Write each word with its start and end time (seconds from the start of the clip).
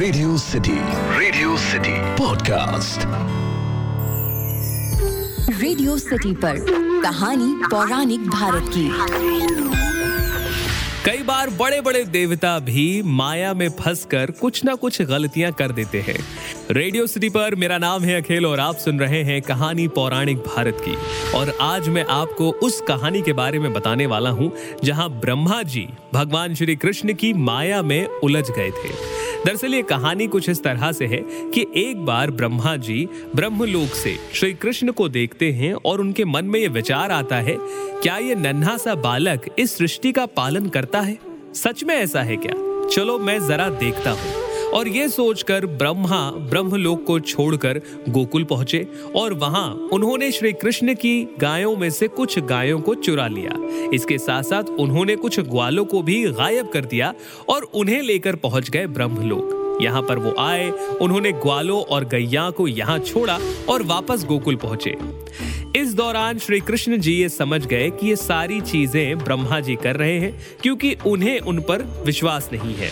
Radio 0.00 0.36
city 0.38 0.74
radio 1.18 1.56
city 1.56 1.92
podcast 2.18 3.00
radio 5.60 5.96
city 5.98 6.32
पर 6.34 6.56
कहानी 7.02 7.52
पौराणिक 7.70 8.20
भारत 8.20 8.70
की। 8.76 8.88
कई 11.04 11.22
बार 11.22 11.50
बड़े 11.50 11.80
बड़े 11.80 12.02
देवता 12.04 12.58
भी 12.58 13.02
माया 13.02 13.52
में 13.54 13.68
फंसकर 13.70 14.30
कुछ 14.30 14.64
ना 14.64 14.74
कुछ 14.74 15.02
गलतियाँ 15.02 15.52
कर 15.52 15.72
देते 15.72 16.00
हैं। 16.00 16.18
रेडियो 16.70 17.06
सिटी 17.06 17.28
पर 17.28 17.54
मेरा 17.54 17.78
नाम 17.78 18.02
है 18.02 18.20
अखिल 18.22 18.46
और 18.46 18.60
आप 18.60 18.76
सुन 18.76 19.00
रहे 19.00 19.22
हैं 19.24 19.40
कहानी 19.42 19.88
पौराणिक 19.88 20.38
भारत 20.38 20.76
की। 20.80 20.96
और 21.38 21.56
आज 21.60 21.88
मैं 21.88 22.04
आपको 22.10 22.50
उस 22.50 22.80
कहानी 22.80 23.22
के 23.22 23.32
बारे 23.32 23.58
में 23.58 23.72
बताने 23.72 24.06
वाला 24.06 24.30
हूँ 24.30 24.52
जहाँ 24.84 25.10
ब्रह्मा 25.20 25.62
जी 25.62 25.88
भगवान 26.14 26.54
श्री 26.54 26.76
कृष्ण 26.76 27.14
की 27.14 27.32
माया 27.32 27.82
में 27.82 28.06
उलझ 28.06 28.50
गए 28.50 28.70
थे। 28.70 29.19
दरअसल 29.46 29.74
ये 29.74 29.82
कहानी 29.82 30.26
कुछ 30.26 30.48
इस 30.48 30.62
तरह 30.62 30.92
से 30.92 31.06
है 31.06 31.16
कि 31.50 31.66
एक 31.76 32.04
बार 32.04 32.30
ब्रह्मा 32.30 32.76
जी 32.76 33.08
ब्रह्मलोक 33.34 33.88
से 33.88 34.16
श्री 34.34 34.52
कृष्ण 34.52 34.92
को 34.92 35.08
देखते 35.08 35.52
हैं 35.52 35.74
और 35.74 36.00
उनके 36.00 36.24
मन 36.24 36.44
में 36.44 36.60
ये 36.60 36.68
विचार 36.68 37.12
आता 37.12 37.36
है, 37.36 37.56
क्या 38.02 38.16
ये 38.16 38.34
नन्हा 38.34 38.76
सा 38.76 38.94
बालक 38.94 39.46
इस 39.58 39.76
सृष्टि 39.76 40.12
का 40.12 40.26
पालन 40.26 40.68
करता 40.68 41.00
है? 41.00 41.18
सच 41.54 41.84
में 41.84 41.94
ऐसा 41.94 42.22
है 42.22 42.36
क्या? 42.36 42.54
चलो 42.88 43.18
मैं 43.18 43.48
जरा 43.48 43.68
देखता 43.68 44.10
हूँ। 44.10 44.39
और 44.74 44.88
ये 44.88 45.08
सोचकर 45.08 45.66
ब्रह्मा 45.66 46.30
ब्रह्मलोक 46.50 47.04
को 47.06 47.18
छोड़कर 47.20 47.80
गोकुल 48.08 48.44
पहुँचे 48.44 48.86
और 49.16 49.34
वहाँ 49.34 49.68
उन्होंने 49.92 50.30
श्री 50.32 50.52
कृष्ण 50.52 50.94
की 50.94 51.22
गायों 51.40 51.76
में 51.76 51.88
से 51.90 52.08
कुछ 52.08 52.38
गायों 52.38 52.80
को 52.80 52.94
चुरा 52.94 53.26
लिया। 53.26 53.54
इसके 53.94 54.18
साथ 54.18 54.42
साथ 54.42 54.70
उन्होंने 54.80 55.16
कुछ 55.16 55.40
ग्वालों 55.40 55.84
को 55.84 56.02
भी 56.02 56.22
गायब 56.24 56.68
कर 56.68 56.84
दिया 56.84 57.12
और 57.48 57.62
उन्हें 57.62 58.00
लेकर 58.02 58.36
पहुँच 58.36 58.70
गए 58.70 58.86
ब्रह्मलोक। 58.86 59.78
यहाँ 59.82 60.02
पर 60.02 60.18
वो 60.18 60.34
आए, 60.38 60.70
उन्होंने 61.00 61.32
ग्वालों 61.32 61.82
और 61.82 62.04
गैया 62.04 62.48
को 62.50 62.66
यहाँ 62.68 62.98
छोड़ा 62.98 63.38
और 63.68 63.82
वापस 63.82 64.24
गोकुल 64.24 64.56
पहुँचे। 64.56 64.96
इस 65.76 65.94
दौरान 65.94 66.38
श्री 66.38 66.60
कृष्ण 66.60 66.98
जी 66.98 67.12
ये 67.12 67.28
समझ 67.28 67.64
गए 67.66 67.88
कि 67.90 68.08
ये 68.08 68.16
सारी 68.16 68.60
चीज़ें 68.60 69.18
ब्रह्मा 69.18 69.60
जी 69.60 69.76
कर 69.76 69.96
रहे 69.96 70.18
हैं 70.18 70.34
क्योंकि 70.62 70.96
उन्हें 71.06 71.38
उन 71.40 71.60
पर 71.60 71.82
विश्वास 72.06 72.48
नहीं 72.52 72.74
है। 72.74 72.90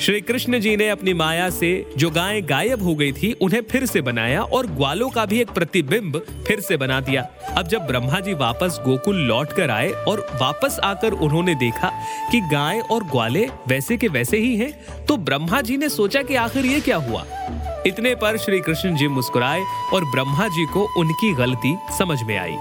श्री 0.00 0.20
कृष्ण 0.20 0.58
जी 0.60 0.74
ने 0.76 0.88
अपनी 0.88 1.12
माया 1.12 1.48
से 1.50 1.68
जो 1.98 2.10
गायें 2.10 2.48
गायब 2.48 2.82
हो 2.82 2.94
गई 2.94 3.12
थी, 3.12 3.32
उन्हें 3.32 3.60
फिर 3.62 3.86
से 3.86 4.00
बनाया 4.00 4.42
और 4.42 4.66
ग्वालों 4.66 5.08
का 5.10 5.24
भी 5.26 5.40
एक 5.40 5.50
प्रतिबिंब 5.50 6.18
फिर 6.46 6.60
से 6.60 6.76
बना 6.76 7.00
दिया। 7.00 7.22
अब 7.56 7.68
जब 7.68 7.86
ब्रह्मा 7.86 8.20
जी 8.20 8.34
वापस 8.34 8.78
गोकुल 8.84 9.16
लौट 9.16 9.52
कर 9.52 9.70
आए 9.70 9.88
और 10.08 10.26
वापस 10.42 10.78
आकर 10.84 11.12
उन्होंने 11.12 11.54
देखा 11.54 11.90
कि 12.32 12.40
गाय 12.52 12.80
और 12.90 13.04
ग्वाले 13.04 13.46
वैसे 13.68 13.96
के 13.96 14.08
वैसे 14.08 14.38
ही 14.38 14.56
हैं 14.56 15.04
तो 15.06 15.16
ब्रह्मा 15.16 15.60
जी 15.60 15.76
ने 15.76 15.88
सोचा 15.88 16.22
कि 16.22 16.34
आखिर 16.34 16.66
ये 16.66 16.80
क्या 16.80 16.96
हुआ? 16.96 17.24
इतने 17.88 18.14
पर 18.14 18.36
श्री 18.36 18.60
कृष्ण 18.60 18.96
जी 18.96 19.08
मुस्कुराए 19.08 19.62
और 19.94 20.04
ब्रह्मा 20.04 20.48
जी 20.48 20.66
को 20.66 20.86
उनकी 20.96 21.32
गलती 21.34 21.76
समझ 21.98 22.22
में 22.22 22.36
आई। 22.38 22.56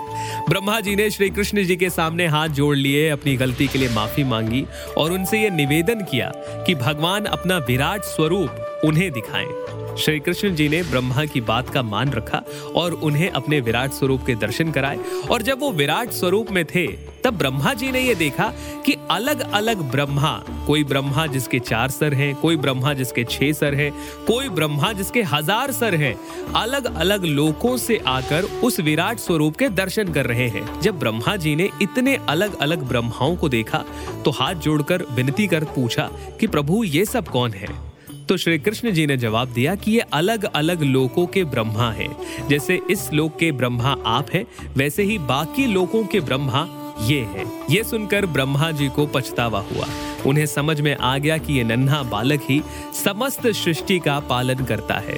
ब्रह्मा 0.50 0.80
जी 0.80 0.95
ने 0.95 1.09
श्री 1.09 1.30
कृष्ण 1.30 1.64
जी 1.64 1.75
के 1.75 1.89
सामने 1.89 2.28
हाथ 2.28 2.50
जोड़ 2.50 2.75
लिए, 2.75 3.09
अपनी 3.09 3.36
गलती 3.36 3.67
के 3.67 3.80
लिए 3.80 3.89
माफ़ी 3.89 4.23
मांगी 4.23 4.66
और 4.97 5.11
उनसे 5.11 5.39
यह 5.39 5.52
निवेदन 5.52 6.06
किया 6.11 6.31
कि 6.36 6.75
भगवान 6.75 7.25
अपना 7.25 7.58
विराट 7.58 8.03
स्वरूप 8.03 8.81
उन्हें 8.86 9.11
दिखाएँ। 9.11 9.86
श्री 9.98 10.20
कृष्ण 10.20 10.53
जी 10.56 10.67
ने 10.70 10.81
ब्रह्मा 10.84 11.23
की 11.26 11.42
बात 11.42 11.70
का 11.70 11.81
मान 11.84 12.09
रखा 12.09 12.42
और 12.76 12.94
उन्हें 12.94 13.30
अपने 13.30 13.59
विराट 13.59 13.92
स्वरूप 13.92 14.26
के 14.26 14.36
दर्शन 14.36 14.72
कराए। 14.72 14.98
और 15.31 15.42
जब 15.42 15.59
वो 15.59 15.72
विराट 15.72 16.12
स्वरूप 16.12 16.52
में 16.52 16.64
थे, 16.66 16.86
तब 17.23 17.38
ब्रह्मा 17.38 17.73
जी 17.73 17.92
ने 17.92 18.02
यह 18.02 18.14
देखा 18.14 18.48
कि 18.86 18.95
अलग 19.12 19.40
अलग 19.52 19.81
ब्रह्मा, 19.92 20.31
कोई 20.68 20.84
ब्रह्मा 20.84 21.25
जिसके 21.28 21.59
चार 21.59 21.90
सर 21.90 22.14
हैं, 22.14 22.34
कोई 22.36 22.58
ब्रह्मा 22.58 22.94
जिसके 22.94 23.23
छह 23.23 23.52
सर 23.52 23.75
हैं, 23.75 23.92
कोई 24.28 24.50
ब्रह्मा 24.50 24.92
जिसके 24.94 25.22
हज़ार 25.23 25.72
सर 25.72 25.95
हैं 25.95 26.16
अलग 26.56 26.94
अलग 26.95 27.25
लोकों 27.25 27.75
से 27.78 27.98
आकर 28.08 28.50
उस 28.63 28.80
विराट 28.80 29.19
स्वरूप 29.19 29.57
के 29.57 29.69
दर्शन 29.72 30.13
कर 30.13 30.25
रहे 30.25 30.47
हैं। 30.50 30.80
जब 30.81 31.00
ब्रह्मा 31.00 31.36
जी 31.36 31.56
ने 31.56 31.69
इतने 31.81 32.16
अलग 32.30 32.57
अलग 32.57 32.88
ब्रह्माओं 32.88 33.36
को 33.36 33.50
देखा 33.50 33.84
तो 34.25 34.31
हाथ 34.31 34.56
जोड़कर 34.56 35.06
विनती 35.12 35.47
कर 35.47 35.63
पूछा 35.66 36.09
कि 36.40 36.47
प्रभु, 36.47 36.84
ये 36.84 37.06
सब 37.06 37.28
कौन 37.28 37.52
है? 37.52 37.87
तो 38.29 38.38
श्री 38.38 38.59
कृष्ण 38.59 38.91
जी 38.91 39.07
ने 39.07 39.17
जवाब 39.17 39.47
दिया 39.47 39.75
कि 39.75 39.91
ये 39.91 39.99
अलग 39.99 40.43
अलग 40.43 40.81
लोकों 40.81 41.27
के 41.27 41.43
ब्रह्मा 41.43 41.91
हैं। 41.91 42.17
जैसे 42.47 42.79
इस 42.91 43.13
लोक 43.13 43.38
के 43.39 43.51
ब्रह्मा 43.51 43.95
आप 44.05 44.27
हैं, 44.33 44.45
वैसे 44.77 45.03
ही 45.03 45.17
बाकी 45.17 45.65
लोकों 45.65 46.03
के 46.05 46.19
ब्रह्मा 46.19 46.67
ये 47.01 47.19
है। 47.19 47.45
ये 47.69 47.83
सुनकर 47.83 48.25
ब्रह्मा 48.25 48.71
जी 48.71 48.89
को 48.89 49.05
पछतावा 49.05 49.59
हुआ। 49.59 49.88
उन्हें 50.25 50.45
समझ 50.45 50.81
में 50.81 50.97
आ 50.97 51.17
गया 51.17 51.38
कि 51.38 51.53
ये 51.53 51.63
नन्हा 51.63 52.03
बालक 52.03 52.41
ही 52.49 52.61
समस्त 53.03 53.47
सृष्टि 53.47 53.99
का 53.99 54.19
पालन 54.19 54.65
करता 54.65 54.95
है। 54.95 55.17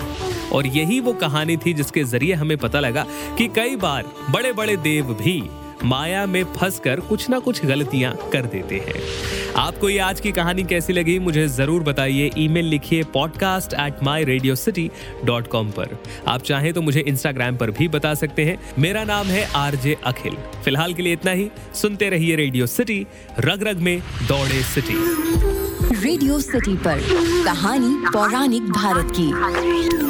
और 0.54 0.68
यही 0.68 1.00
वो 1.00 1.14
कहानी 1.14 1.58
थी 1.58 1.74
जिसके 1.74 2.04
ज़रिए 2.04 2.34
हमें 2.34 2.58
पता 2.58 2.80
लगा 2.80 3.06
कि 3.38 3.48
कई 3.48 3.76
बार 3.76 4.06
बड़े 4.30 4.54
बड़े 4.54 4.78
देव 4.78 5.06
भी 5.06 5.44
माया 5.84 6.26
में 6.26 6.44
फंसकर 6.54 7.00
कुछ 7.00 7.30
ना 7.30 7.40
कुछ 7.40 7.66
गलतियाँ 7.66 8.14
कर 8.34 8.46
देते 8.46 8.76
हैं। 8.78 9.02
आपको 9.56 9.90
ये 9.90 10.00
आज 10.00 10.20
की 10.22 10.32
कहानी 10.32 10.64
कैसी 10.64 10.94
लगी, 10.94 11.18
मुझे 11.20 11.48
ज़रूर 11.48 11.84
बताइए। 11.84 12.30
ईमेल 12.38 12.66
लिखिए 12.66 13.04
podcast 13.04 13.74
at 13.74 14.04
my 14.04 14.24
radio 14.24 14.56
city 14.56 14.90
dot 15.26 15.48
com 15.48 15.72
पर। 15.72 15.98
आप 16.28 16.42
चाहें 16.42 16.72
तो 16.74 16.82
मुझे 16.82 17.00
इंस्टाग्राम 17.00 17.58
पर 17.58 17.72
भी 17.72 17.88
बता 17.88 18.14
सकते 18.14 18.46
हैं। 18.46 18.58
मेरा 18.80 19.04
नाम 19.04 19.28
है 19.28 19.48
आरजे 19.56 19.98
अखिल। 20.04 20.36
फ़िलहाल 20.64 20.94
के 20.94 21.04
लिए 21.04 21.14
इतना 21.14 21.32
ही। 21.32 21.50
सुनते 21.76 22.10
रहिए 22.10 22.36
रेडियो 22.36 22.68
सिटी 22.68 23.06
रग 23.40 23.64
रग 23.64 23.80
में 23.80 24.00
दौड़े 24.28 24.62
सिटी 24.66 24.98
रेडियो 26.00 26.40
सिटी 26.40 26.76
पर 26.78 27.00
कहानी 27.46 27.96
पौराणिक 28.14 28.70
भारत 28.72 29.14
की। 29.20 30.09